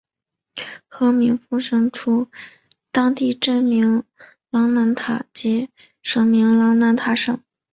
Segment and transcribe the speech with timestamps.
[0.87, 2.27] 河名衍生出
[2.91, 4.03] 当地镇名
[4.49, 5.69] 琅南塔及
[6.01, 7.39] 省名琅南塔省。